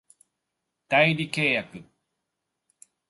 [0.87, 1.83] 代理契約